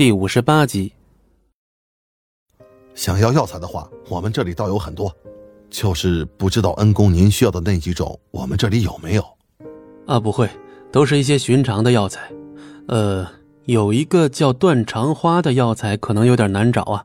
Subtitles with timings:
[0.00, 0.90] 第五十八集。
[2.94, 5.14] 想要药材的话，我们这里倒有很多，
[5.68, 9.22] 就是不知道恩公您需要的那几种，我们这里有没有？
[10.06, 10.48] 啊，不会，
[10.90, 12.32] 都是一些寻常的药材。
[12.88, 13.30] 呃，
[13.66, 17.04] 有一个叫断肠花的药材，可能有点难找啊。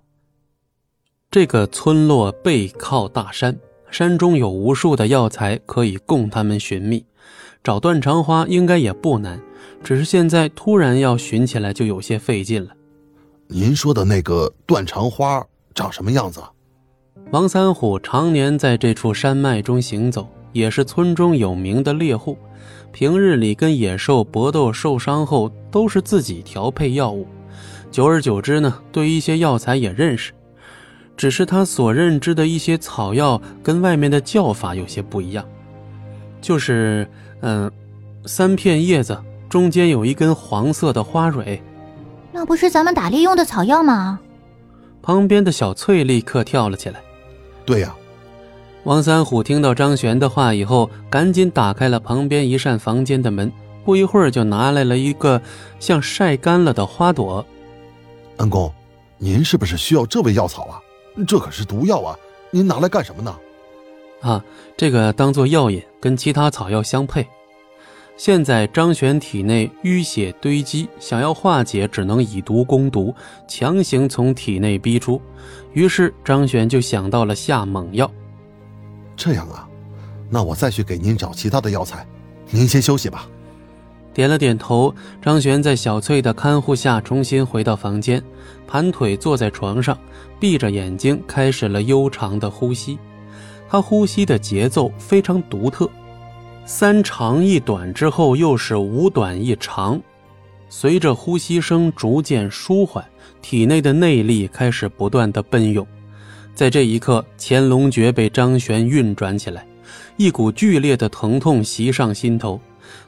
[1.30, 3.60] 这个村落背靠大山，
[3.92, 7.06] 山中有无数的药材可以供他们寻觅，
[7.62, 9.38] 找断肠花应该也不难。
[9.84, 12.75] 只是现在突然要寻起来，就有些费劲了。
[13.48, 16.42] 您说的那个断肠花长什么样子？
[17.32, 22.38] 王三虎常年在这处山脉中行走，也是村中有名的猎户。
[22.92, 27.28] 平日里跟野兽搏斗受伤后，都是自己调配药物。
[27.92, 30.34] 久而久之呢，对一些药材也认识。
[31.16, 35.46] 只是他所认知的一些草药跟外面的叫法有些不一样。
[36.42, 37.08] 就是，
[37.42, 37.72] 嗯，
[38.26, 39.18] 三片叶子。
[39.48, 41.62] 中间有一根黄色的花蕊，
[42.36, 44.20] 那不是咱们打猎用的草药吗？
[45.02, 47.02] 旁边的小翠立刻跳了起来。
[47.66, 47.96] 对呀，
[48.84, 53.50] 王三虎听到张璇的话以后，赶紧打开了旁边一扇房间的门，
[53.86, 55.42] 不一会儿就拿来了一个
[55.80, 57.44] 像晒干了的花朵。
[58.36, 58.70] 恩公，
[59.18, 60.82] 您是不是需要这味药草啊？
[61.26, 62.18] 这可是毒药啊！
[62.52, 63.34] 您拿来干什么呢？
[64.20, 64.44] 啊，
[64.76, 67.26] 这个当做药引，跟其他草药相配。
[68.18, 73.14] 现在张璇体内淤血堆积，想要化解，只能以毒攻毒，
[73.46, 75.22] 强行从体内逼出。
[75.74, 78.10] 于是张璇就想到了下猛药。
[79.18, 79.68] 这样啊，
[80.30, 82.08] 那我再去给您找其他的药材，
[82.50, 83.28] 您先休息吧。
[84.14, 88.24] 点了点头，张璇在小翠的看护下重新回到房间，
[88.66, 89.98] 盘腿坐在床上，
[90.40, 92.98] 闭着眼睛开始了悠长的呼吸。
[93.68, 95.90] 他呼吸的节奏非常独特。
[96.68, 100.02] 三长一短之后，又是五短一长，
[100.68, 103.06] 随着呼吸声逐渐舒缓，
[103.40, 105.86] 体内的内力开始不断的奔涌。
[106.56, 109.64] 在这一刻，乾隆诀被张玄运转起来，
[110.18, 112.60] 一股剧烈的疼痛袭上心头，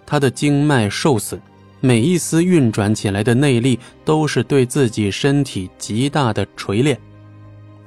[0.06, 1.42] 他的经脉受损，
[1.80, 6.96] 每一丝运转起来的内力都是对自己身体极大的锤炼。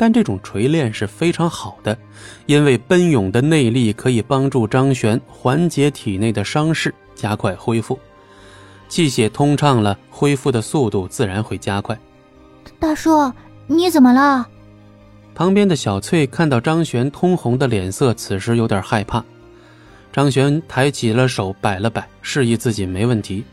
[0.00, 1.94] 但这种锤炼是非常好的，
[2.46, 7.98] 因为奔涌的内力可以帮助张玄缓解体内的伤势，加快恢复。
[8.88, 12.00] 气血通畅了，恢复的速度自然会加快。
[12.78, 13.30] 大叔，
[13.66, 14.48] 你怎么了？
[15.34, 19.22] 旁边的小翠看到张玄通红的脸色，此时有点害怕。
[20.10, 23.44] 张玄抬起了手，摆了摆，示意自己没问题。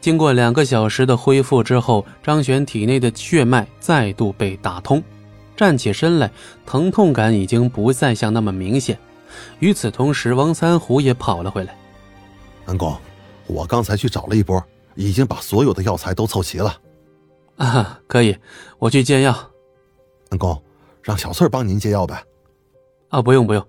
[0.00, 5.02] 经过两个小时的恢复之后，张玄体内的血脉再度被打通。
[5.56, 6.30] 站起身来，
[6.66, 8.98] 疼痛感已经不再像那么明显。
[9.58, 11.76] 与此同时，王三虎也跑了回来。
[12.66, 12.96] 恩公，
[13.46, 14.62] 我刚才去找了一波，
[14.94, 16.80] 已经把所有的药材都凑齐了。
[17.56, 18.36] 啊，可以，
[18.78, 19.34] 我去煎药。
[20.30, 20.62] 恩公，
[21.02, 22.22] 让小翠帮您煎药呗。
[23.08, 23.66] 啊，不用不用，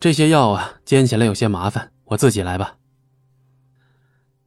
[0.00, 2.76] 这些药啊，煎起来有些麻烦，我自己来吧。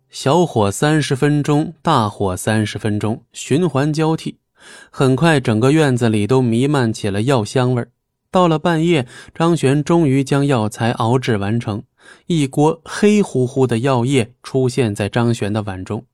[0.10, 4.40] 小火三十分钟，大火三十分钟，循环交替。
[4.90, 7.90] 很快，整个院子里都弥漫起了药香味儿
[8.32, 11.84] 到了半夜，张璇终于将药材熬制完成，
[12.28, 16.06] 一锅黑乎乎的药液出现在张璇的碗中。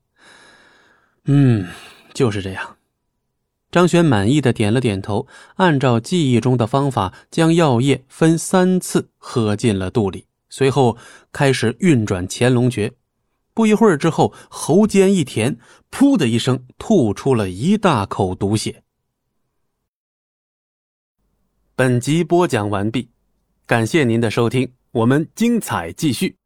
[1.26, 1.68] 嗯，
[2.14, 2.78] 就是这样。
[3.72, 10.98] 张璇满意的点了点头，按照记忆中的方法，将药液分三次喝进了肚里，随后
[11.32, 12.92] 开始运转乾隆诀。
[13.54, 15.58] 不一会儿之后，喉间一甜，
[15.92, 18.84] 噗的一声，吐出了一大口毒血。
[21.76, 23.10] 本集播讲完毕，
[23.66, 26.41] 感谢您的收听，我们精彩继续。